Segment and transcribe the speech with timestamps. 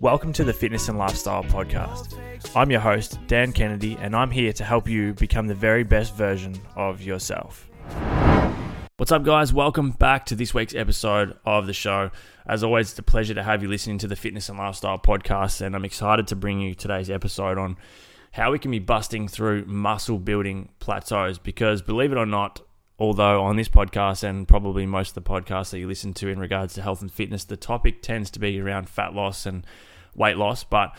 [0.00, 2.18] Welcome to the Fitness and Lifestyle Podcast.
[2.56, 6.16] I'm your host, Dan Kennedy, and I'm here to help you become the very best
[6.16, 7.68] version of yourself.
[8.96, 9.52] What's up, guys?
[9.52, 12.12] Welcome back to this week's episode of the show.
[12.46, 15.60] As always, it's a pleasure to have you listening to the Fitness and Lifestyle Podcast,
[15.60, 17.76] and I'm excited to bring you today's episode on
[18.32, 22.62] how we can be busting through muscle building plateaus because, believe it or not,
[23.00, 26.38] Although on this podcast and probably most of the podcasts that you listen to in
[26.38, 29.66] regards to health and fitness, the topic tends to be around fat loss and
[30.14, 30.64] weight loss.
[30.64, 30.94] But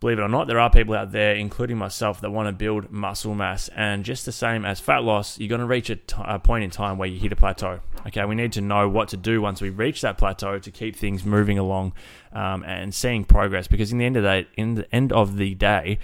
[0.00, 2.90] believe it or not, there are people out there, including myself, that want to build
[2.90, 3.68] muscle mass.
[3.74, 6.64] And just the same as fat loss, you're going to reach a, t- a point
[6.64, 7.80] in time where you hit a plateau.
[8.06, 10.96] Okay, we need to know what to do once we reach that plateau to keep
[10.96, 11.92] things moving along
[12.32, 13.66] um, and seeing progress.
[13.66, 15.98] Because in the end of in the end of the day,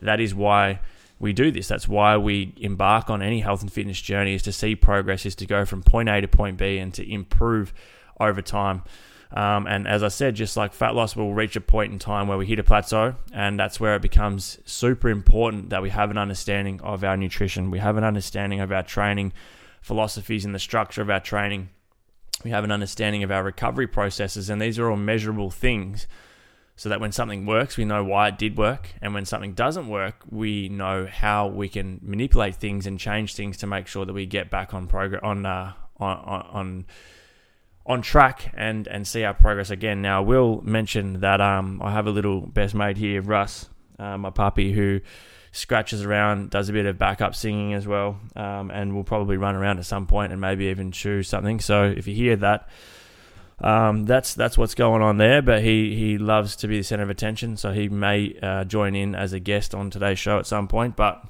[0.00, 0.80] that is why
[1.18, 1.66] we do this.
[1.66, 5.34] That's why we embark on any health and fitness journey is to see progress, is
[5.36, 7.72] to go from point A to point B and to improve
[8.20, 8.82] over time.
[9.30, 12.28] Um, and as I said, just like fat loss, we'll reach a point in time
[12.28, 16.10] where we hit a plateau, and that's where it becomes super important that we have
[16.10, 17.70] an understanding of our nutrition.
[17.70, 19.32] We have an understanding of our training
[19.82, 21.68] philosophies and the structure of our training.
[22.42, 26.06] We have an understanding of our recovery processes, and these are all measurable things
[26.78, 29.88] so that when something works, we know why it did work, and when something doesn't
[29.88, 34.12] work, we know how we can manipulate things and change things to make sure that
[34.12, 36.86] we get back on progress on uh, on on
[37.88, 40.02] on track and and see our progress again.
[40.02, 44.16] Now, I will mention that um, I have a little best mate here, Russ, uh,
[44.18, 45.00] my puppy, who
[45.50, 49.56] scratches around, does a bit of backup singing as well, um, and will probably run
[49.56, 51.58] around at some point and maybe even chew something.
[51.58, 52.68] So if you hear that
[53.60, 55.42] um, that's that's what's going on there.
[55.42, 58.94] But he he loves to be the center of attention, so he may uh, join
[58.94, 60.96] in as a guest on today's show at some point.
[60.96, 61.24] But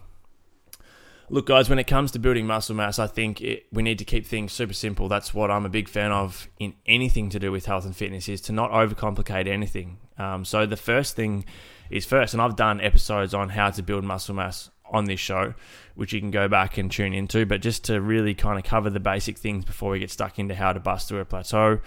[1.30, 4.04] look, guys, when it comes to building muscle mass, I think it, we need to
[4.04, 5.08] keep things super simple.
[5.08, 8.28] That's what I'm a big fan of in anything to do with health and fitness
[8.28, 9.98] is to not overcomplicate anything.
[10.18, 11.44] Um, so the first thing
[11.90, 15.54] is first, and I've done episodes on how to build muscle mass on this show,
[15.94, 17.44] which you can go back and tune into.
[17.46, 20.54] But just to really kind of cover the basic things before we get stuck into
[20.54, 21.80] how to bust through a plateau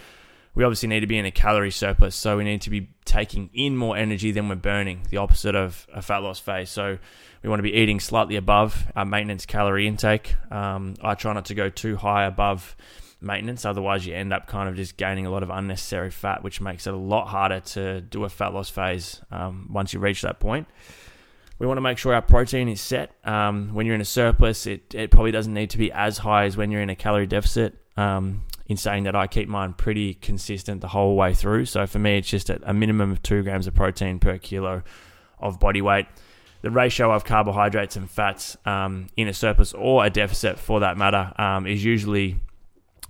[0.54, 2.16] we obviously need to be in a calorie surplus.
[2.16, 5.88] So we need to be taking in more energy than we're burning, the opposite of
[5.94, 6.70] a fat loss phase.
[6.70, 6.98] So
[7.42, 10.36] we want to be eating slightly above our maintenance calorie intake.
[10.52, 12.76] Um, I try not to go too high above
[13.22, 16.60] maintenance, otherwise, you end up kind of just gaining a lot of unnecessary fat, which
[16.60, 20.22] makes it a lot harder to do a fat loss phase um, once you reach
[20.24, 20.68] that point.
[21.60, 23.16] We want to make sure our protein is set.
[23.24, 26.46] Um, when you're in a surplus, it, it probably doesn't need to be as high
[26.46, 27.78] as when you're in a calorie deficit.
[27.96, 31.66] Um, in saying that I keep mine pretty consistent the whole way through.
[31.66, 34.82] So for me, it's just a, minimum of two grams of protein per kilo
[35.40, 36.06] of body weight.
[36.62, 40.98] The ratio of carbohydrates and fats um, in a surplus or a deficit, for that
[40.98, 42.40] matter, um, is usually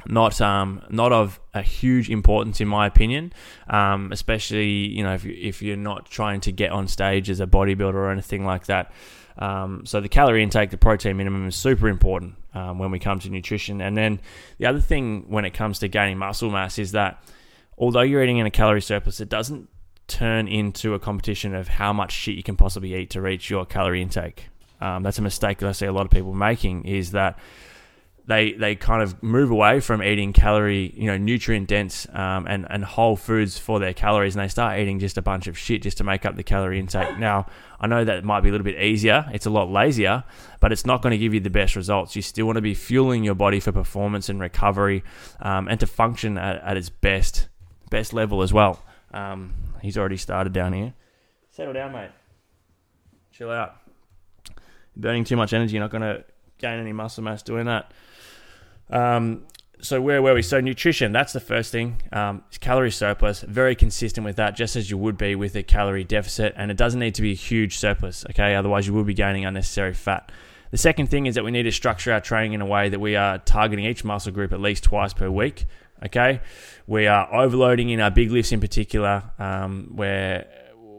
[0.07, 3.31] not um, not of a huge importance in my opinion.
[3.67, 7.45] Um, especially you know if if you're not trying to get on stage as a
[7.45, 8.91] bodybuilder or anything like that.
[9.37, 13.19] Um, so the calorie intake, the protein minimum is super important um, when we come
[13.19, 13.81] to nutrition.
[13.81, 14.19] And then
[14.57, 17.23] the other thing when it comes to gaining muscle mass is that
[17.77, 19.69] although you're eating in a calorie surplus, it doesn't
[20.07, 23.65] turn into a competition of how much shit you can possibly eat to reach your
[23.65, 24.49] calorie intake.
[24.81, 27.37] Um, that's a mistake that I see a lot of people making is that
[28.31, 32.65] they they kind of move away from eating calorie, you know, nutrient dense um, and
[32.69, 35.81] and whole foods for their calories, and they start eating just a bunch of shit
[35.81, 37.19] just to make up the calorie intake.
[37.19, 37.47] Now,
[37.79, 40.23] I know that might be a little bit easier, it's a lot lazier,
[40.61, 42.15] but it's not going to give you the best results.
[42.15, 45.03] You still want to be fueling your body for performance and recovery,
[45.41, 47.49] um, and to function at, at, its best
[47.89, 48.81] best level as well.
[49.13, 50.93] Um, he's already started down here.
[51.51, 52.11] Settle down, mate.
[53.33, 53.75] Chill out.
[54.95, 55.73] You're burning too much energy.
[55.73, 56.23] You're not going to
[56.59, 57.91] gain any muscle mass doing that.
[58.91, 59.43] Um,
[59.81, 60.41] so where were we?
[60.43, 62.01] So nutrition, that's the first thing.
[62.11, 66.03] Um, calorie surplus, very consistent with that, just as you would be with a calorie
[66.03, 68.25] deficit, and it doesn't need to be a huge surplus.
[68.29, 70.31] Okay, otherwise you will be gaining unnecessary fat.
[70.69, 72.99] The second thing is that we need to structure our training in a way that
[72.99, 75.65] we are targeting each muscle group at least twice per week.
[76.05, 76.41] Okay,
[76.87, 80.47] we are overloading in our big lifts in particular, um, where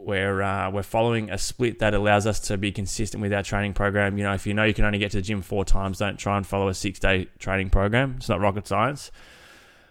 [0.05, 3.73] we're uh, we're following a split that allows us to be consistent with our training
[3.73, 4.17] program.
[4.17, 6.17] You know, if you know you can only get to the gym four times, don't
[6.17, 8.15] try and follow a six day training program.
[8.17, 9.11] It's not rocket science.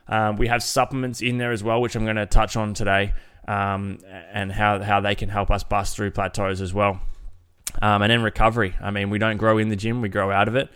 [0.09, 3.15] Um, we have supplements in there as well, which I'm going to touch on today,
[3.49, 3.99] um,
[4.33, 7.01] and how how they can help us bust through plateaus as well.
[7.81, 8.75] Um, and then recovery.
[8.81, 10.69] I mean, we don't grow in the gym; we grow out of it.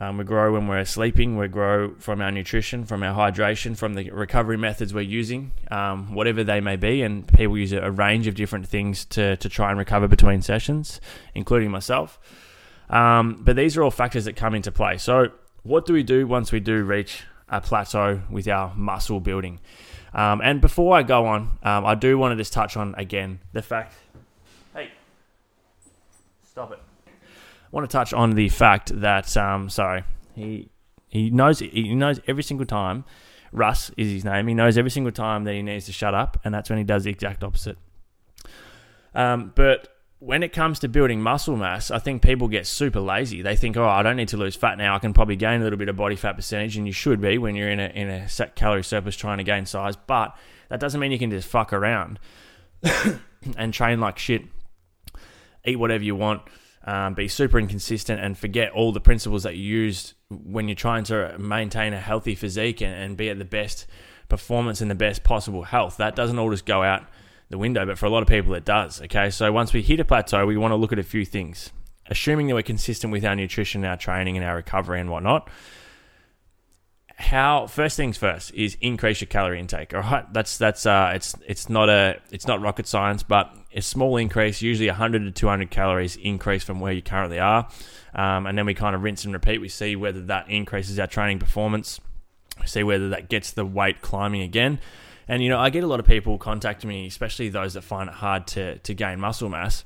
[0.00, 1.36] Um, we grow when we're sleeping.
[1.36, 6.14] We grow from our nutrition, from our hydration, from the recovery methods we're using, um,
[6.14, 7.02] whatever they may be.
[7.02, 11.00] And people use a range of different things to, to try and recover between sessions,
[11.34, 12.20] including myself.
[12.88, 14.98] Um, but these are all factors that come into play.
[14.98, 15.32] So,
[15.64, 19.58] what do we do once we do reach a plateau with our muscle building?
[20.14, 23.40] Um, and before I go on, um, I do want to just touch on again
[23.52, 23.94] the fact.
[24.72, 24.90] Hey,
[26.44, 26.80] stop it.
[27.70, 30.04] Want to touch on the fact that um, sorry,
[30.34, 30.70] he
[31.08, 33.04] he knows he knows every single time.
[33.50, 34.46] Russ is his name.
[34.46, 36.84] He knows every single time that he needs to shut up, and that's when he
[36.84, 37.78] does the exact opposite.
[39.14, 39.88] Um, but
[40.20, 43.40] when it comes to building muscle mass, I think people get super lazy.
[43.40, 44.94] They think, "Oh, I don't need to lose fat now.
[44.94, 47.38] I can probably gain a little bit of body fat percentage," and you should be
[47.38, 49.96] when you're in a in a set calorie surplus trying to gain size.
[49.96, 50.36] But
[50.68, 52.18] that doesn't mean you can just fuck around
[53.56, 54.42] and train like shit,
[55.64, 56.42] eat whatever you want,
[56.88, 61.04] um, be super inconsistent, and forget all the principles that you used when you're trying
[61.04, 63.86] to maintain a healthy physique and, and be at the best
[64.30, 65.98] performance and the best possible health.
[65.98, 67.04] That doesn't all just go out
[67.50, 69.02] the window, but for a lot of people it does.
[69.02, 71.72] Okay, so once we hit a plateau, we want to look at a few things.
[72.06, 75.50] Assuming that we're consistent with our nutrition, our training, and our recovery and whatnot.
[77.16, 79.92] How first things first is increase your calorie intake.
[79.92, 83.82] All right, that's that's uh, it's it's not a it's not rocket science, but a
[83.82, 87.68] small increase, usually 100 to 200 calories increase from where you currently are,
[88.14, 89.60] um, and then we kind of rinse and repeat.
[89.60, 92.00] We see whether that increases our training performance,
[92.60, 94.80] we see whether that gets the weight climbing again,
[95.28, 98.08] and you know, I get a lot of people contacting me, especially those that find
[98.08, 99.84] it hard to to gain muscle mass,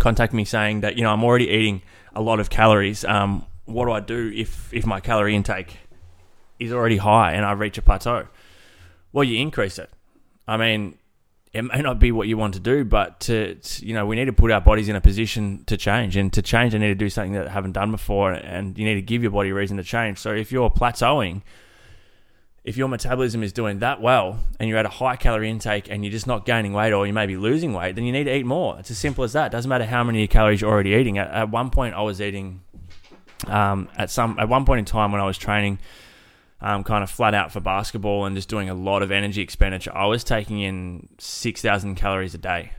[0.00, 1.82] contact me saying that you know I'm already eating
[2.14, 3.04] a lot of calories.
[3.04, 5.78] Um, what do I do if if my calorie intake
[6.58, 8.26] is already high and I reach a plateau?
[9.12, 9.90] Well, you increase it.
[10.46, 10.98] I mean,
[11.54, 14.16] it may not be what you want to do, but to, to, you know, we
[14.16, 16.88] need to put our bodies in a position to change, and to change, I need
[16.88, 19.50] to do something that I haven't done before, and you need to give your body
[19.50, 20.18] a reason to change.
[20.18, 21.42] So if you're plateauing
[22.64, 26.02] if your metabolism is doing that well and you're at a high calorie intake and
[26.02, 28.34] you're just not gaining weight or you may be losing weight, then you need to
[28.34, 28.78] eat more.
[28.78, 29.48] It's as simple as that.
[29.48, 31.18] It doesn't matter how many calories you're already eating.
[31.18, 32.62] At, at one point, I was eating
[33.46, 35.78] um, at some at one point in time when I was training,
[36.64, 39.94] um, kind of flat out for basketball and just doing a lot of energy expenditure.
[39.94, 42.72] I was taking in six thousand calories a day,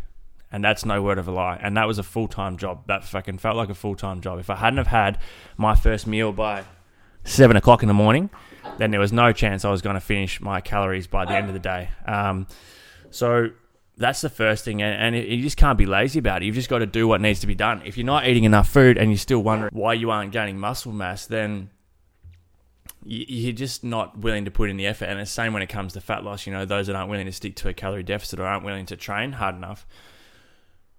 [0.52, 1.60] and that's no word of a lie.
[1.62, 2.88] And that was a full time job.
[2.88, 4.40] That fucking felt like a full time job.
[4.40, 5.20] If I hadn't have had
[5.56, 6.66] my first meal by
[7.24, 8.30] seven o'clock in the morning
[8.78, 11.48] then there was no chance I was going to finish my calories by the end
[11.48, 11.90] of the day.
[12.06, 12.48] Um,
[13.10, 13.50] so
[13.98, 16.46] that's the first thing, and, and you just can't be lazy about it.
[16.46, 17.82] You've just got to do what needs to be done.
[17.86, 20.92] If you're not eating enough food and you're still wondering why you aren't gaining muscle
[20.92, 21.70] mass, then
[23.06, 25.06] you're just not willing to put in the effort.
[25.06, 26.46] And the same when it comes to fat loss.
[26.46, 28.86] You know, those that aren't willing to stick to a calorie deficit or aren't willing
[28.88, 29.86] to train hard enough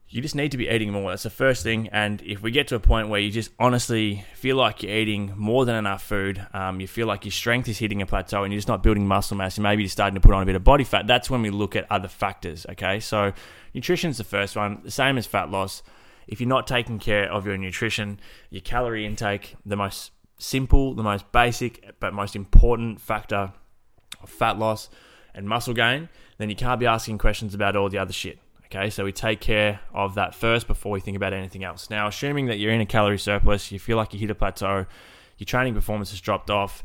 [0.08, 1.10] you just need to be eating more.
[1.10, 1.88] That's the first thing.
[1.88, 5.32] And if we get to a point where you just honestly feel like you're eating
[5.36, 8.52] more than enough food, um, you feel like your strength is hitting a plateau and
[8.52, 10.54] you're just not building muscle mass, and maybe you're starting to put on a bit
[10.54, 12.66] of body fat, that's when we look at other factors.
[12.70, 13.32] Okay, so
[13.74, 15.82] nutrition's the first one, the same as fat loss.
[16.28, 18.20] If you're not taking care of your nutrition,
[18.50, 23.52] your calorie intake, the most simple, the most basic, but most important factor
[24.22, 24.88] of fat loss
[25.34, 28.38] and muscle gain, then you can't be asking questions about all the other shit.
[28.66, 31.88] Okay, so we take care of that first before we think about anything else.
[31.88, 34.86] Now, assuming that you're in a calorie surplus, you feel like you hit a plateau,
[35.38, 36.82] your training performance has dropped off,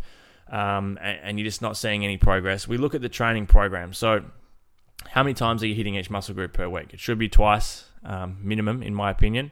[0.49, 3.93] um, and, and, you're just not seeing any progress, we look at the training program.
[3.93, 4.25] So,
[5.07, 6.93] how many times are you hitting each muscle group per week?
[6.93, 9.51] It should be twice um, minimum, in my opinion.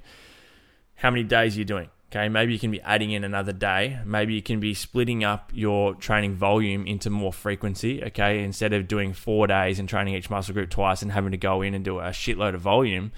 [0.96, 1.90] How many days are you doing?
[2.12, 4.00] Okay, maybe you can be adding in another day.
[4.04, 8.04] Maybe you can be splitting up your training volume into more frequency.
[8.04, 11.38] Okay, instead of doing four days and training each muscle group twice and having to
[11.38, 13.12] go in and do a shitload of volume,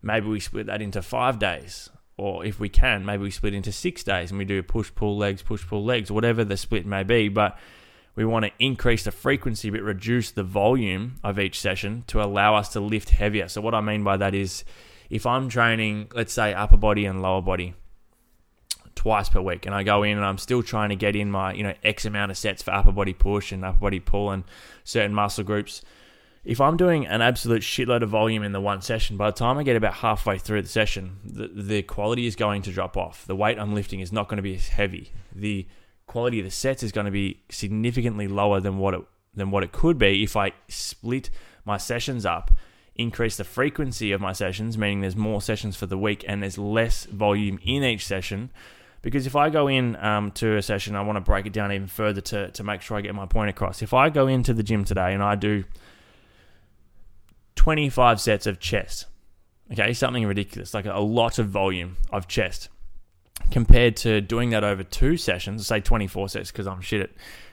[0.00, 1.90] maybe we split that into five days.
[2.16, 5.18] Or if we can, maybe we split into six days and we do push pull
[5.18, 7.28] legs, push pull legs, whatever the split may be.
[7.28, 7.58] But
[8.14, 12.54] we want to increase the frequency but reduce the volume of each session to allow
[12.54, 13.48] us to lift heavier.
[13.48, 14.64] So, what I mean by that is
[15.10, 17.74] if I'm training, let's say upper body and lower body
[18.94, 21.52] twice per week and I go in and I'm still trying to get in my,
[21.52, 24.44] you know, X amount of sets for upper body push and upper body pull and
[24.84, 25.82] certain muscle groups.
[26.44, 29.58] If I'm doing an absolute shitload of volume in the one session, by the time
[29.58, 33.26] I get about halfway through the session, the, the quality is going to drop off.
[33.26, 35.12] The weight I'm lifting is not going to be as heavy.
[35.34, 35.66] The
[36.06, 39.62] quality of the sets is going to be significantly lower than what it than what
[39.62, 41.30] it could be if I split
[41.64, 42.50] my sessions up
[43.00, 46.58] increase the frequency of my sessions, meaning there's more sessions for the week and there's
[46.58, 48.50] less volume in each session,
[49.02, 51.72] because if I go in um, to a session, I want to break it down
[51.72, 53.82] even further to, to make sure I get my point across.
[53.82, 55.64] If I go into the gym today and I do
[57.56, 59.06] 25 sets of chest,
[59.72, 62.68] okay, something ridiculous, like a lot of volume of chest,
[63.50, 67.10] compared to doing that over two sessions, say 24 sets, because I'm shit at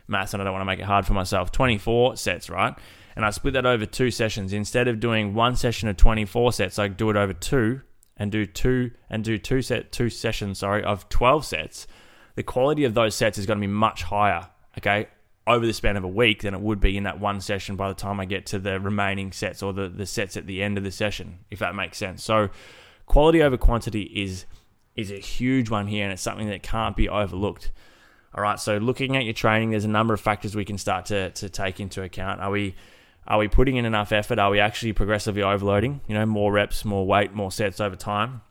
[0.08, 1.52] maths and I don't want to make it hard for myself.
[1.52, 2.76] 24 sets, right?
[3.16, 4.54] And I split that over two sessions.
[4.54, 7.82] Instead of doing one session of 24 sets, I do it over two
[8.18, 11.88] and do two and do two set two sessions, sorry, of 12 sets,
[12.36, 14.48] the quality of those sets is going to be much higher.
[14.78, 15.08] Okay.
[15.48, 17.88] over the span of a week than it would be in that one session by
[17.88, 20.78] the time I get to the remaining sets or the, the sets at the end
[20.78, 22.24] of the session, if that makes sense.
[22.24, 22.50] So
[23.06, 24.46] quality over quantity is
[24.96, 27.72] is a huge one here and it's something that can't be overlooked.
[28.36, 31.06] All right, so looking at your training, there's a number of factors we can start
[31.08, 32.42] to, to take into account.
[32.42, 32.76] Are we
[33.28, 34.40] are we putting in enough effort?
[34.40, 36.02] Are we actually progressively overloading?
[36.08, 38.42] You know, more reps, more weight, more sets over time.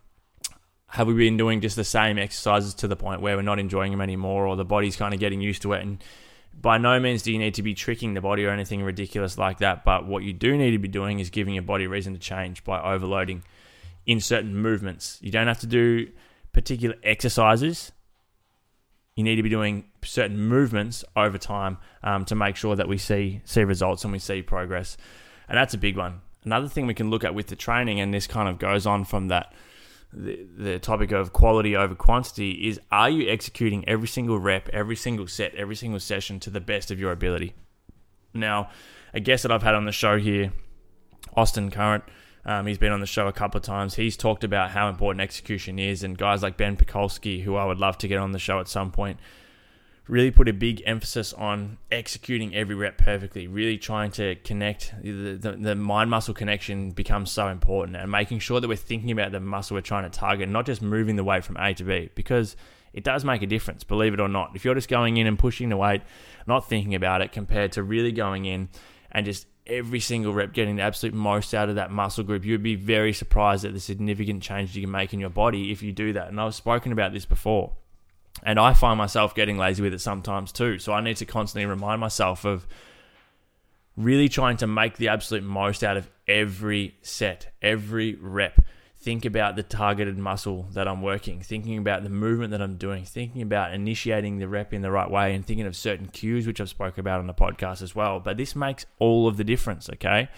[0.89, 3.91] Have we been doing just the same exercises to the point where we're not enjoying
[3.91, 5.83] them anymore, or the body's kind of getting used to it?
[5.83, 6.05] And
[6.53, 9.59] by no means do you need to be tricking the body or anything ridiculous like
[9.59, 9.85] that.
[9.85, 12.63] But what you do need to be doing is giving your body reason to change
[12.63, 13.45] by overloading
[14.05, 15.19] in certain movements.
[15.23, 16.09] You don't have to do
[16.53, 17.93] particular exercises
[19.17, 22.99] you need to be doing certain movements over time um, to make sure that we
[22.99, 24.97] see see results and we see progress,
[25.49, 26.21] and that's a big one.
[26.45, 29.05] Another thing we can look at with the training, and this kind of goes on
[29.05, 29.53] from that
[30.13, 34.97] the, the topic of quality over quantity, is are you executing every single rep, every
[34.97, 37.55] single set, every single session to the best of your ability?
[38.33, 38.71] Now,
[39.13, 40.53] a guest that I've had on the show here,
[41.35, 42.05] Austin Current,
[42.47, 43.97] um, he's been on the show a couple of times.
[43.97, 47.79] He's talked about how important execution is, and guys like Ben Pakulski, who I would
[47.79, 49.19] love to get on the show at some point,
[50.07, 54.95] really put a big emphasis on executing every rep perfectly, really trying to connect.
[55.03, 59.11] The, the, the mind muscle connection becomes so important, and making sure that we're thinking
[59.11, 61.83] about the muscle we're trying to target, not just moving the weight from A to
[61.83, 62.57] B, because
[62.93, 64.53] it does make a difference, believe it or not.
[64.55, 66.03] If you're just going in and pushing the weight,
[66.47, 68.69] not thinking about it, compared to really going in
[69.11, 72.63] and just every single rep getting the absolute most out of that muscle group, you'd
[72.63, 75.93] be very surprised at the significant change you can make in your body if you
[75.93, 76.29] do that.
[76.29, 77.73] And I've spoken about this before.
[78.43, 80.79] And I find myself getting lazy with it sometimes too.
[80.79, 82.67] So I need to constantly remind myself of
[83.97, 88.61] really trying to make the absolute most out of every set, every rep
[89.07, 93.05] think about the targeted muscle that I'm working, thinking about the movement that I'm doing,
[93.05, 96.61] thinking about initiating the rep in the right way, and thinking of certain cues, which
[96.61, 98.19] I've spoke about on the podcast as well.
[98.19, 100.29] But this makes all of the difference, okay?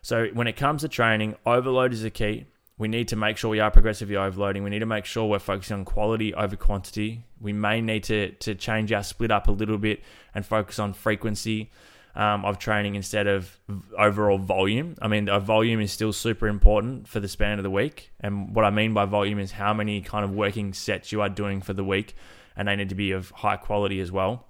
[0.00, 2.46] So when it comes to training, overload is the key.
[2.78, 4.62] We need to make sure we are progressively overloading.
[4.62, 7.24] We need to make sure we're focusing on quality over quantity.
[7.42, 10.02] We may need to, to change our split up a little bit
[10.34, 11.70] and focus on frequency
[12.18, 13.58] um, of training instead of
[13.96, 14.96] overall volume.
[15.00, 18.10] I mean, a volume is still super important for the span of the week.
[18.18, 21.28] And what I mean by volume is how many kind of working sets you are
[21.28, 22.16] doing for the week,
[22.56, 24.46] and they need to be of high quality as well.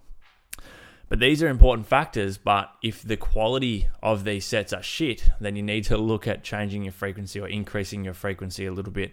[1.10, 2.38] But these are important factors.
[2.38, 6.42] But if the quality of these sets are shit, then you need to look at
[6.42, 9.12] changing your frequency or increasing your frequency a little bit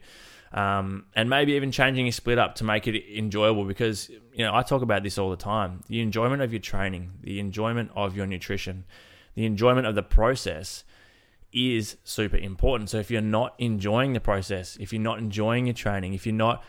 [0.56, 4.56] um, and maybe even changing your split up to make it enjoyable because you know
[4.56, 5.82] I talk about this all the time.
[5.90, 8.86] The enjoyment of your training the enjoyment of your nutrition
[9.36, 10.86] the enjoyment of the process
[11.52, 12.90] is super important.
[12.90, 16.34] So if you're not enjoying the process if you're not enjoying your training if you're
[16.34, 16.64] not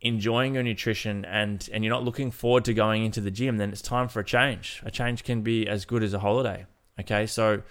[0.00, 3.70] enjoying your nutrition and and you're not looking forward to going into the gym then
[3.70, 4.82] it's time for a change.
[4.84, 6.66] A change can be as good as a holiday.
[6.98, 7.24] Okay?
[7.26, 7.62] So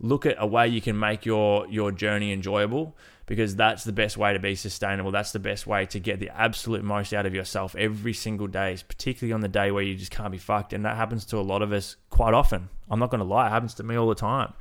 [0.00, 4.16] look at a way you can make your your journey enjoyable because that's the best
[4.16, 5.12] way to be sustainable.
[5.12, 8.76] That's the best way to get the absolute most out of yourself every single day,
[8.88, 10.72] particularly on the day where you just can't be fucked.
[10.72, 12.68] And that happens to a lot of us quite often.
[12.90, 14.52] I'm not going to lie, it happens to me all the time.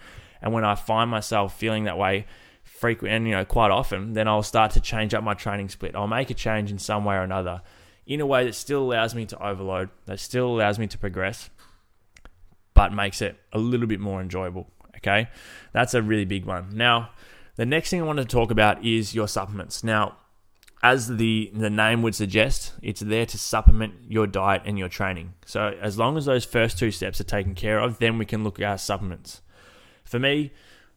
[0.41, 2.27] And when I find myself feeling that way
[2.63, 5.95] frequent and you know quite often, then I'll start to change up my training split.
[5.95, 7.61] I'll make a change in some way or another
[8.05, 11.51] in a way that still allows me to overload, that still allows me to progress,
[12.73, 14.67] but makes it a little bit more enjoyable.
[14.99, 15.29] Okay,
[15.71, 16.69] that's a really big one.
[16.73, 17.11] Now,
[17.55, 19.83] the next thing I want to talk about is your supplements.
[19.83, 20.17] Now,
[20.81, 25.33] as the the name would suggest, it's there to supplement your diet and your training.
[25.45, 28.43] So as long as those first two steps are taken care of, then we can
[28.43, 29.41] look at our supplements.
[30.05, 30.51] For me,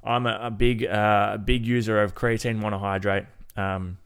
[0.04, 3.26] I'm a, a big uh, big user of creatine monohydrate.
[3.56, 3.98] Um,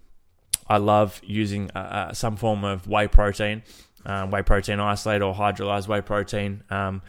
[0.69, 3.63] I love using uh, uh, some form of whey protein,
[4.05, 6.65] uh, whey protein isolate or hydrolyzed whey protein.
[6.71, 7.03] Um,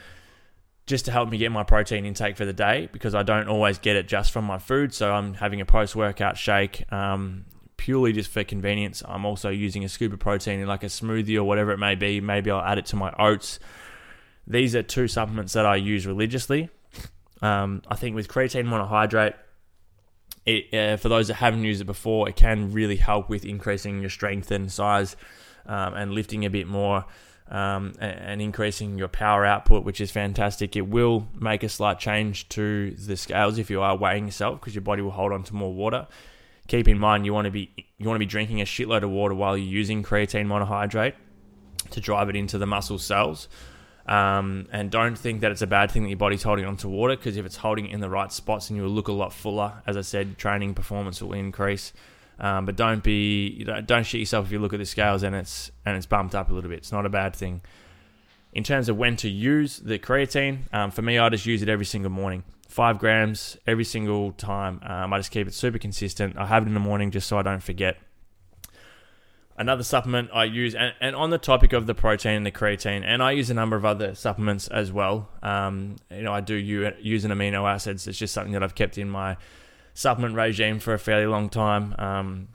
[0.88, 3.78] just to help me get my protein intake for the day because I don't always
[3.78, 4.94] get it just from my food.
[4.94, 7.44] So I'm having a post workout shake um,
[7.76, 9.02] purely just for convenience.
[9.06, 11.94] I'm also using a scoop of protein in like a smoothie or whatever it may
[11.94, 12.20] be.
[12.22, 13.60] Maybe I'll add it to my oats.
[14.46, 16.70] These are two supplements that I use religiously.
[17.42, 19.34] Um, I think with creatine monohydrate,
[20.46, 24.00] it, uh, for those that haven't used it before, it can really help with increasing
[24.00, 25.16] your strength and size
[25.66, 27.04] um, and lifting a bit more
[27.50, 30.76] um, and increasing your power output, which is fantastic.
[30.76, 34.74] It will make a slight change to the scales if you are weighing yourself because
[34.74, 36.06] your body will hold on to more water.
[36.66, 39.10] Keep in mind you want to be you want to be drinking a shitload of
[39.10, 41.14] water while you're using creatine monohydrate
[41.90, 43.48] to drive it into the muscle cells.
[44.06, 46.88] Um, and don't think that it's a bad thing that your body's holding on to
[46.88, 49.32] water because if it's holding it in the right spots, and you'll look a lot
[49.34, 49.82] fuller.
[49.86, 51.92] As I said, training performance will increase.
[52.40, 55.22] Um, but don't be you know, don't shit yourself if you look at the scales
[55.22, 56.78] and it's and it's bumped up a little bit.
[56.78, 57.62] It's not a bad thing.
[58.52, 61.68] In terms of when to use the creatine, um, for me, I just use it
[61.68, 62.44] every single morning.
[62.68, 64.80] Five grams every single time.
[64.82, 66.36] Um, I just keep it super consistent.
[66.36, 67.98] I have it in the morning just so I don't forget.
[69.56, 73.02] Another supplement I use, and, and on the topic of the protein and the creatine,
[73.04, 75.28] and I use a number of other supplements as well.
[75.42, 78.06] Um, you know, I do use amino acids.
[78.06, 79.36] It's just something that I've kept in my
[79.98, 81.92] supplement regime for a fairly long time.
[81.98, 82.48] Um,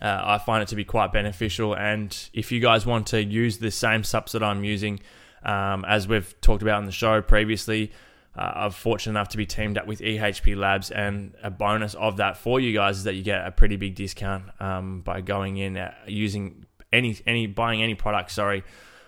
[0.00, 1.76] uh, I find it to be quite beneficial.
[1.76, 5.00] And if you guys want to use the same subs that I'm using,
[5.42, 7.92] um, as we've talked about in the show previously,
[8.34, 12.16] uh, I'm fortunate enough to be teamed up with EHP Labs, and a bonus of
[12.16, 15.58] that for you guys is that you get a pretty big discount um, by going
[15.58, 18.30] in uh, using any any buying any product.
[18.30, 18.64] Sorry,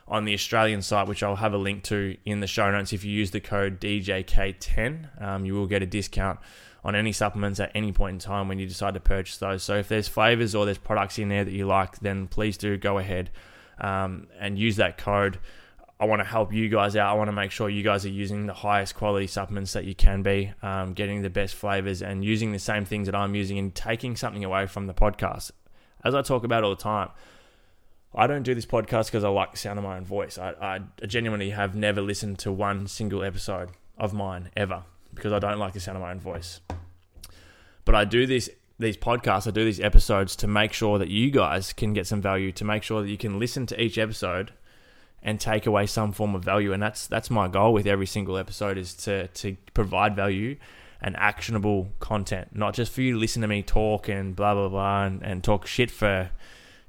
[0.07, 2.93] on the Australian site, which I'll have a link to in the show notes.
[2.93, 6.39] If you use the code DJK10, um, you will get a discount
[6.85, 9.63] on any supplements at any point in time when you decide to purchase those.
[9.63, 12.77] So if there's flavors or there's products in there that you like, then please do
[12.77, 13.31] go ahead
[13.81, 15.39] um, and use that code.
[15.99, 17.11] I want to help you guys out.
[17.11, 19.95] I want to make sure you guys are using the highest quality supplements that you
[19.95, 23.59] can be, um, getting the best flavors and using the same things that I'm using
[23.59, 25.53] and taking something away from the podcast.
[26.05, 27.09] As I talk about all the time,
[28.15, 30.37] I don't do this podcast because I like the sound of my own voice.
[30.37, 34.85] I, I genuinely have never listened to one single episode of mine ever
[35.15, 36.61] because I don't like the sound of my own voice.
[37.85, 41.31] But I do this these podcasts, I do these episodes to make sure that you
[41.31, 44.53] guys can get some value, to make sure that you can listen to each episode
[45.23, 46.73] and take away some form of value.
[46.73, 50.57] And that's that's my goal with every single episode is to to provide value
[51.01, 54.69] and actionable content, not just for you to listen to me talk and blah blah
[54.69, 56.31] blah and, and talk shit for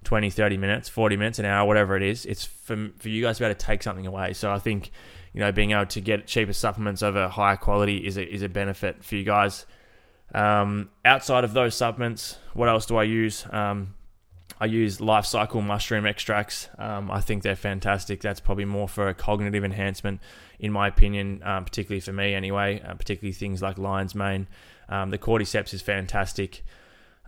[0.05, 2.25] 20, 30 minutes, 40 minutes, an hour, whatever it is.
[2.25, 4.33] It's for, for you guys to be able to take something away.
[4.33, 4.91] So I think,
[5.35, 8.47] you know, being able to get cheaper supplements over higher quality is a, is a
[8.47, 9.65] benefit for you guys.
[10.33, 13.45] Um, outside of those supplements, what else do I use?
[13.51, 13.95] Um,
[14.61, 16.69] I use Life Cykel mushroom extracts.
[16.79, 18.21] Um, I think they're fantastic.
[18.21, 20.21] That's probably more for a cognitive enhancement,
[20.57, 24.47] in my opinion, um, particularly for me anyway, uh, particularly things like lion's mane.
[24.87, 26.63] Um, the cordyceps is fantastic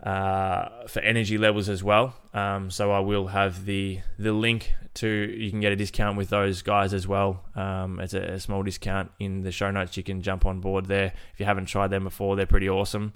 [0.02, 2.14] uh, for energy levels as well.
[2.32, 6.30] Um, so I will have the the link to you can get a discount with
[6.30, 7.44] those guys as well.
[7.54, 9.96] Um, it's a, a, small discount in the show notes.
[9.96, 12.36] You can jump on board there if you haven't tried them before.
[12.36, 13.12] They're pretty awesome.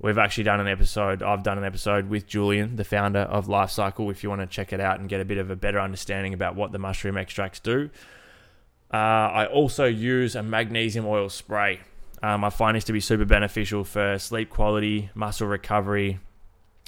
[0.00, 1.22] We've actually done an episode.
[1.22, 4.10] I've done an episode with Julian, the founder of Life Cykel.
[4.10, 6.34] If you want to check it out and get a bit of a better understanding
[6.34, 7.90] about what the mushroom extracts do.
[8.92, 11.80] Uh, I also use a magnesium oil spray.
[12.22, 16.20] Um, I find this to be super beneficial for sleep quality, muscle recovery,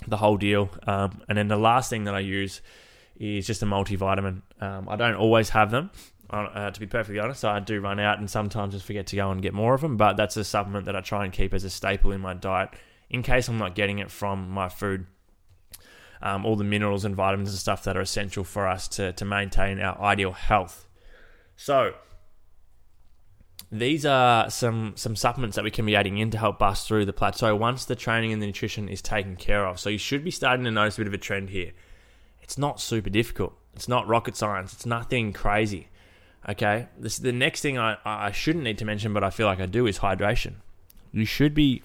[0.06, 0.70] the whole deal.
[0.86, 2.60] Um, and then the last thing that I use
[3.16, 4.42] is just a multivitamin.
[4.60, 5.90] Um, I don't always have them,
[6.30, 7.40] uh, to be perfectly honest.
[7.40, 9.80] So I do run out and sometimes just forget to go and get more of
[9.80, 12.34] them, but that's a supplement that I try and keep as a staple in my
[12.34, 12.70] diet
[13.10, 15.06] in case I'm not getting it from my food.
[16.22, 19.24] Um, all the minerals and vitamins and stuff that are essential for us to, to
[19.24, 20.86] maintain our ideal health.
[21.54, 21.94] So,
[23.74, 27.04] these are some some supplements that we can be adding in to help bust through
[27.06, 29.80] the plateau once the training and the nutrition is taken care of.
[29.80, 31.72] So you should be starting to notice a bit of a trend here.
[32.40, 33.54] It's not super difficult.
[33.74, 34.72] It's not rocket science.
[34.74, 35.88] It's nothing crazy.
[36.48, 36.86] Okay.
[36.96, 39.66] This the next thing I, I shouldn't need to mention, but I feel like I
[39.66, 40.54] do is hydration.
[41.10, 41.82] You should be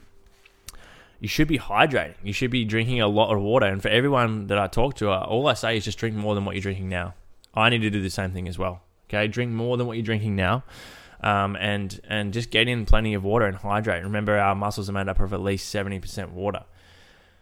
[1.20, 2.16] you should be hydrating.
[2.24, 3.66] You should be drinking a lot of water.
[3.66, 6.36] And for everyone that I talk to, uh, all I say is just drink more
[6.36, 7.16] than what you're drinking now.
[7.56, 8.84] I need to do the same thing as well.
[9.10, 10.64] Okay, drink more than what you're drinking now
[11.22, 14.04] um, and and just get in plenty of water and hydrate.
[14.04, 16.64] Remember, our muscles are made up of at least seventy percent water.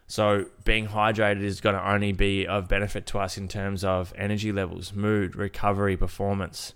[0.08, 4.14] So being hydrated is going to only be of benefit to us in terms of
[4.16, 6.74] energy levels, mood, recovery, performance,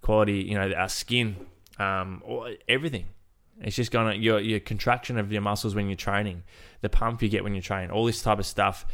[0.00, 0.42] quality.
[0.42, 1.36] You know, our skin,
[1.78, 2.22] um,
[2.68, 3.06] everything.
[3.60, 6.42] It's just going to your your contraction of your muscles when you're training,
[6.80, 8.84] the pump you get when you train, all this type of stuff.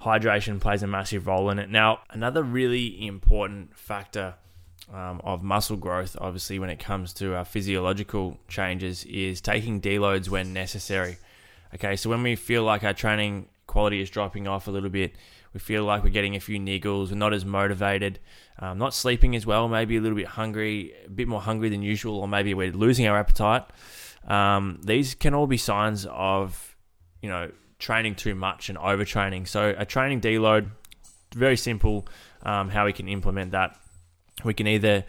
[0.00, 1.68] Hydration plays a massive role in it.
[1.68, 4.34] Now, another really important factor
[4.92, 10.28] um, of muscle growth, obviously, when it comes to our physiological changes, is taking deloads
[10.28, 11.18] when necessary.
[11.74, 15.14] Okay, so when we feel like our training quality is dropping off a little bit,
[15.52, 18.18] we feel like we're getting a few niggles, we're not as motivated,
[18.58, 21.82] um, not sleeping as well, maybe a little bit hungry, a bit more hungry than
[21.82, 23.64] usual, or maybe we're losing our appetite.
[24.26, 26.76] Um, these can all be signs of,
[27.22, 29.46] you know, training too much and overtraining.
[29.46, 30.70] So a training deload,
[31.34, 32.06] very simple,
[32.42, 33.78] um, how we can implement that
[34.44, 35.04] we can either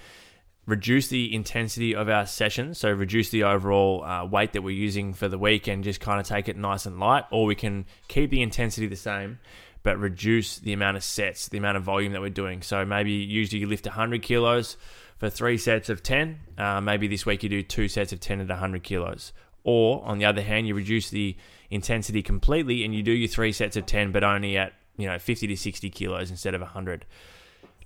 [0.65, 5.13] reduce the intensity of our sessions, so reduce the overall uh, weight that we're using
[5.13, 7.85] for the week and just kind of take it nice and light, or we can
[8.07, 9.39] keep the intensity the same
[9.83, 12.61] but reduce the amount of sets, the amount of volume that we're doing.
[12.61, 14.77] So maybe usually you lift 100 kilos
[15.17, 16.39] for three sets of 10.
[16.57, 19.33] Uh, maybe this week you do two sets of 10 at 100 kilos.
[19.63, 21.35] Or on the other hand, you reduce the
[21.69, 25.19] intensity completely and you do your three sets of 10 but only at you know
[25.19, 27.05] 50 to 60 kilos instead of 100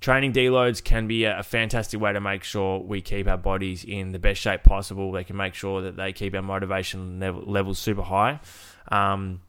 [0.03, 4.11] Training deloads can be a, fantastic way to make sure we keep our bodies in
[4.11, 5.13] the best shape possible.
[5.13, 8.41] They can make sure that they keep our motivation level, levels super high.
[8.89, 9.39] Um,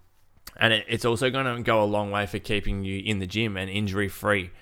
[0.57, 3.27] and it, it's also going to go a long way for keeping you in the
[3.27, 4.53] gym and injury free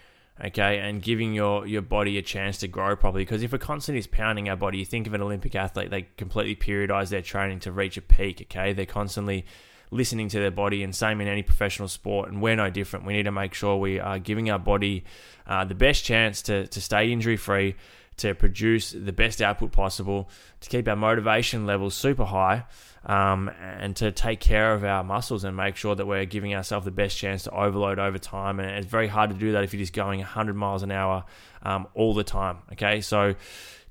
[0.42, 3.26] okay, and giving your your body a chance to grow properly.
[3.26, 6.09] Because if a constant is pounding our body, you think of an Olympic athlete, they
[6.16, 8.40] completely periodize their training to reach a peak.
[8.50, 9.44] Okay, they're constantly
[9.92, 12.31] listening to their body, and same in any professional sport.
[12.31, 13.07] And we're no different.
[13.07, 15.05] We need to make sure we are giving our body
[15.46, 17.76] uh, the best chance to to stay injury free,
[18.16, 20.28] to produce the best output possible,
[20.61, 22.64] to keep our motivation levels super high
[23.05, 26.85] um, and to take care of our muscles and make sure that we're giving ourselves
[26.85, 28.61] the best chance to overload over time.
[28.61, 31.24] And it's very hard to do that if you're just going 100 miles an hour
[31.62, 32.59] um, all the time.
[32.72, 33.35] Okay, so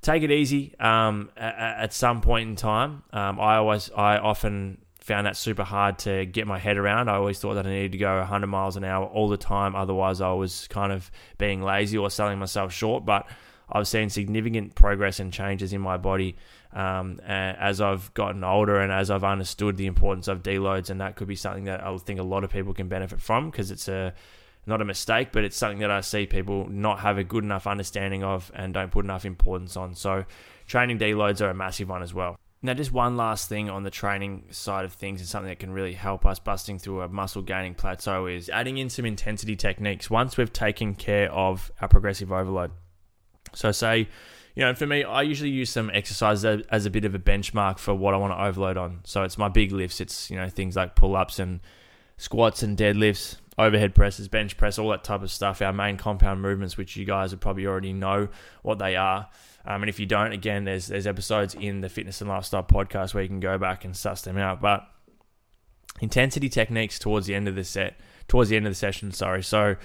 [0.00, 3.02] take it easy um, at, at, some point in time.
[3.12, 7.08] Um, I always, I often found that super hard to get my head around.
[7.08, 9.74] I always thought that I needed to go 100 miles an hour all the time.
[9.74, 13.04] Otherwise, I was kind of being lazy or selling myself short.
[13.04, 13.26] But
[13.70, 16.36] I've seen significant progress and changes in my body
[16.72, 21.16] um, as I've gotten older and as I've understood the importance of deloads, and that
[21.16, 23.88] could be something that I think a lot of people can benefit from because it's
[23.88, 24.14] a
[24.64, 27.66] not a mistake, but it's something that I see people not have a good enough
[27.66, 29.96] understanding of and don't put enough importance on.
[29.96, 30.24] So,
[30.68, 32.38] training deloads are a massive one as well.
[32.64, 35.72] Now, just one last thing on the training side of things, and something that can
[35.72, 40.08] really help us busting through a muscle gaining plateau is adding in some intensity techniques
[40.08, 42.70] once we've taken care of our progressive overload.
[43.52, 44.08] So, say,
[44.54, 47.78] you know, for me, I usually use some exercises as a bit of a benchmark
[47.78, 49.00] for what I want to overload on.
[49.04, 51.58] So, it's my big lifts, it's, you know, things like pull ups and
[52.16, 55.60] squats and deadlifts, overhead presses, bench press, all that type of stuff.
[55.60, 58.28] Our main compound movements, which you guys would probably already know
[58.62, 59.28] what they are.
[59.64, 63.14] Um, and if you don't, again, there's there's episodes in the fitness and lifestyle podcast
[63.14, 64.60] where you can go back and suss them out.
[64.60, 64.86] But
[66.00, 67.98] intensity techniques towards the end of the set,
[68.28, 69.42] towards the end of the session, sorry.
[69.42, 69.76] So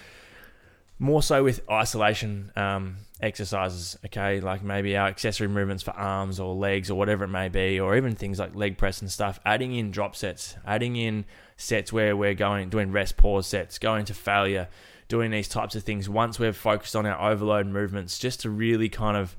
[1.00, 6.56] more so with isolation um, exercises, okay, like maybe our accessory movements for arms or
[6.56, 9.76] legs or whatever it may be, or even things like leg press and stuff, adding
[9.76, 14.14] in drop sets, adding in sets where we're going, doing rest pause sets, going to
[14.14, 14.68] failure,
[15.08, 18.90] doing these types of things once we've focused on our overload movements, just to really
[18.90, 19.36] kind of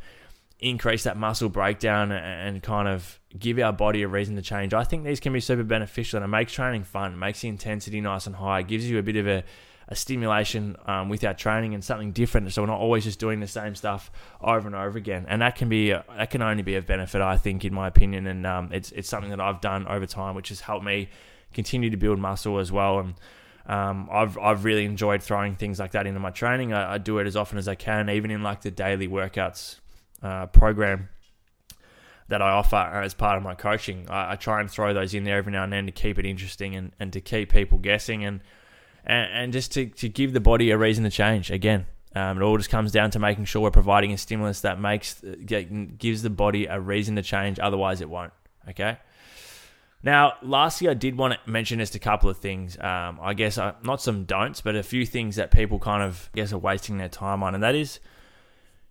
[0.61, 4.75] increase that muscle breakdown and kind of give our body a reason to change.
[4.75, 8.01] I think these can be super beneficial and it makes training fun, makes the intensity
[8.01, 9.45] nice and high, gives you a bit of a
[9.91, 12.53] a stimulation um, with our training and something different.
[12.53, 15.25] So we're not always just doing the same stuff over and over again.
[15.29, 18.27] And that can be that can only be of benefit, I think, in my opinion.
[18.27, 21.09] And um, it's it's something that I've done over time, which has helped me
[21.55, 22.99] continue to build muscle as well.
[22.99, 23.15] And
[23.65, 26.75] um, I've I've really enjoyed throwing things like that into my training.
[26.75, 29.77] I, I, do it as often as I can, even in like the daily workouts
[30.23, 31.09] uh, program
[32.29, 34.07] that I offer as part of my coaching.
[34.09, 36.27] I, I, try and throw those in there every now and then to keep it
[36.27, 38.41] interesting and, and to keep people guessing and
[39.05, 41.87] and, and just to, to give the body a reason to change again.
[42.15, 45.23] Um, it all just comes down to making sure we're providing a stimulus that makes
[45.45, 47.59] gives the body a reason to change.
[47.59, 48.33] Otherwise, it won't.
[48.69, 48.99] Okay.
[50.03, 52.79] Now, lastly, I did want to mention just a couple of things.
[52.79, 56.31] Um, I guess uh, not some don'ts, but a few things that people kind of
[56.35, 57.99] I guess are wasting their time on, and that is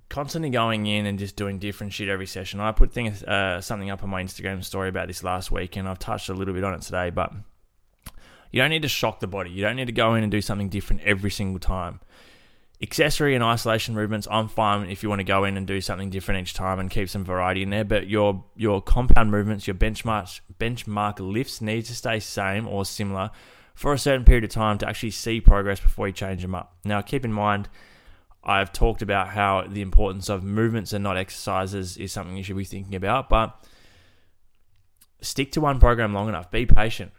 [0.09, 2.59] constantly going in and just doing different shit every session.
[2.59, 5.87] I put things uh, something up on my Instagram story about this last week, and
[5.87, 7.33] I've touched a little bit on it today, but
[8.51, 9.49] you don't need to shock the body.
[9.49, 11.99] You don't need to go in and do something different every single time.
[12.81, 16.11] Accessory and isolation movements, I'm fine if you want to go in and do something
[16.11, 17.83] different each time and keep some variety in there.
[17.83, 23.31] But your your compound movements, your benchmark benchmark lifts need to stay same or similar
[23.73, 26.75] for a certain period of time to actually see progress before you change them up.
[26.83, 27.67] Now, keep in mind,
[28.47, 32.57] I've talked about how the importance of movements and not exercises is something you should
[32.57, 33.61] be thinking about, but
[35.21, 36.49] stick to one program long enough.
[36.49, 37.11] Be patient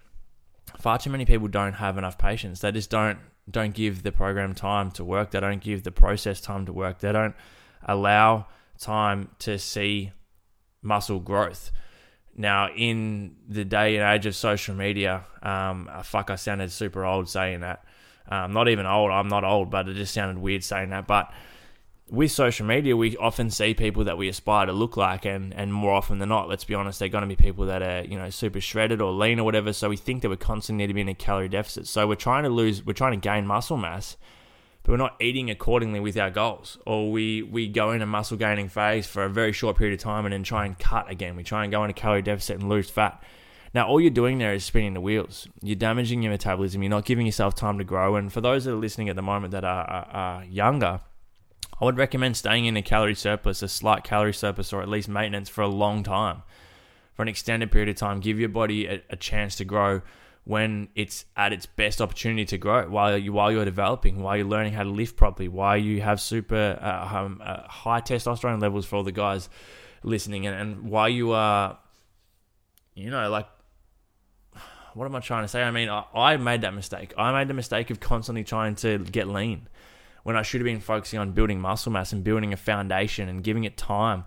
[0.78, 2.60] far too many people don't have enough patience.
[2.60, 3.18] They just don't
[3.50, 5.30] don't give the program time to work.
[5.30, 6.98] They don't give the process time to work.
[6.98, 7.34] They don't
[7.82, 8.46] allow
[8.78, 10.12] time to see
[10.82, 11.70] muscle growth.
[12.36, 17.28] Now, in the day and age of social media, um, fuck, I sounded super old
[17.28, 17.84] saying that.
[18.30, 19.10] Um, not even old.
[19.10, 21.06] I'm not old, but it just sounded weird saying that.
[21.06, 21.32] But
[22.10, 25.72] with social media, we often see people that we aspire to look like, and, and
[25.72, 28.18] more often than not, let's be honest, they're going to be people that are you
[28.18, 29.72] know super shredded or lean or whatever.
[29.72, 31.86] So we think that we're constantly need to be in a calorie deficit.
[31.86, 34.16] So we're trying to lose, we're trying to gain muscle mass,
[34.82, 36.78] but we're not eating accordingly with our goals.
[36.86, 40.02] Or we we go in a muscle gaining phase for a very short period of
[40.02, 41.36] time and then try and cut again.
[41.36, 43.22] We try and go in a calorie deficit and lose fat.
[43.74, 45.46] Now, all you're doing there is spinning the wheels.
[45.62, 46.82] You're damaging your metabolism.
[46.82, 48.16] You're not giving yourself time to grow.
[48.16, 51.00] And for those that are listening at the moment that are, are, are younger
[51.80, 55.08] I would recommend staying in a calorie surplus, a slight calorie surplus, or at least
[55.08, 56.42] maintenance for a long time,
[57.14, 58.20] for an extended period of time.
[58.20, 60.02] Give your body a, a chance to grow
[60.44, 64.46] when it's at its best opportunity to grow while you while you're developing, while you're
[64.46, 68.84] learning how to lift properly, while you have super uh, um, uh, high testosterone levels
[68.84, 69.48] for all the guys
[70.02, 71.78] listening, and, and while you are,
[72.94, 73.46] you know, like,
[74.98, 75.62] what am I trying to say?
[75.62, 77.14] I mean, I, I made that mistake.
[77.16, 79.68] I made the mistake of constantly trying to get lean
[80.24, 83.42] when I should have been focusing on building muscle mass and building a foundation and
[83.42, 84.24] giving it time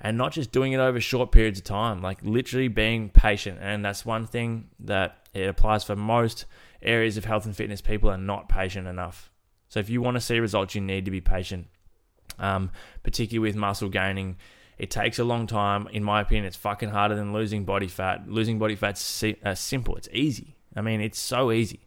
[0.00, 3.58] and not just doing it over short periods of time, like literally being patient.
[3.60, 6.46] And that's one thing that it applies for most
[6.82, 7.80] areas of health and fitness.
[7.80, 9.30] People are not patient enough.
[9.68, 11.68] So if you want to see results, you need to be patient,
[12.38, 12.70] um,
[13.04, 14.36] particularly with muscle gaining.
[14.80, 15.88] It takes a long time.
[15.88, 18.26] In my opinion, it's fucking harder than losing body fat.
[18.26, 19.94] Losing body fat's uh, simple.
[19.96, 20.56] It's easy.
[20.74, 21.80] I mean, it's so easy.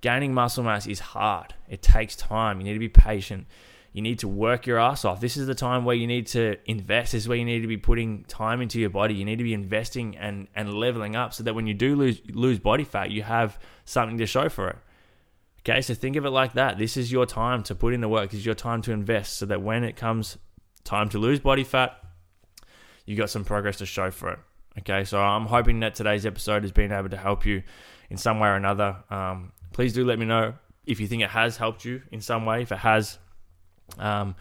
[0.00, 1.52] Gaining muscle mass is hard.
[1.68, 2.58] It takes time.
[2.58, 3.46] You need to be patient.
[3.92, 5.20] You need to work your ass off.
[5.20, 7.12] This is the time where you need to invest.
[7.12, 9.12] This is where you need to be putting time into your body.
[9.12, 12.22] You need to be investing and, and leveling up so that when you do lose
[12.30, 14.78] lose body fat, you have something to show for it.
[15.60, 16.78] Okay, so think of it like that.
[16.78, 18.30] This is your time to put in the work.
[18.30, 20.38] This is your time to invest so that when it comes
[20.82, 21.98] time to lose body fat,
[23.06, 24.38] you got some progress to show for it.
[24.80, 27.62] Okay, so I'm hoping that today's episode has been able to help you
[28.08, 28.96] in some way or another.
[29.10, 30.54] Um, please do let me know
[30.86, 32.62] if you think it has helped you in some way.
[32.62, 33.18] If it has,
[33.98, 34.34] um,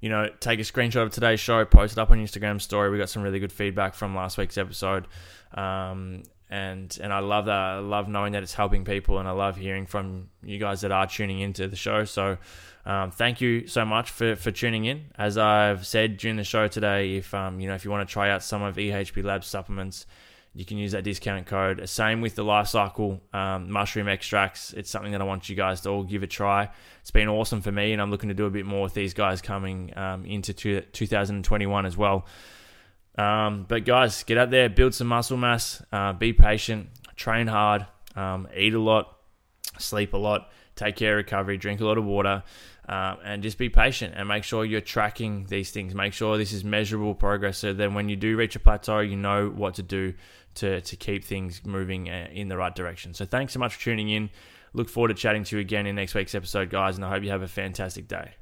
[0.00, 2.90] you know, take a screenshot of today's show, post it up on Instagram story.
[2.90, 5.06] We got some really good feedback from last week's episode,
[5.52, 7.52] um, and and I love that.
[7.52, 10.92] I love knowing that it's helping people, and I love hearing from you guys that
[10.92, 12.04] are tuning into the show.
[12.04, 12.38] So,
[12.86, 15.06] um, thank you so much for for tuning in.
[15.16, 18.12] As I've said during the show today, if um, you know if you want to
[18.12, 20.06] try out some of EHP Labs supplements
[20.54, 21.88] you can use that discount code.
[21.88, 24.72] Same with the Life Cykel um, mushroom extracts.
[24.72, 26.70] It's something that I want you guys to all give a try.
[27.00, 29.14] It's been awesome for me, and I'm looking to do a bit more with these
[29.14, 32.26] guys coming um, into two, 2021 as well.
[33.16, 37.86] Um, but guys, get out there, build some muscle mass, uh, be patient, train hard,
[38.16, 39.16] um, eat a lot,
[39.78, 42.42] sleep a lot, take care of recovery, drink a lot of water.
[42.86, 45.94] Um, and just be patient and make sure you're tracking these things.
[45.94, 49.16] Make sure this is measurable progress so then when you do reach a plateau, you
[49.16, 50.12] know what to do
[50.56, 53.14] to, to keep things moving uh, in the right direction.
[53.14, 54.28] So thanks so much for tuning in.
[54.74, 57.22] Look forward to chatting to you again in next week's episode, guys, and I hope
[57.22, 58.34] you have a fantastic day.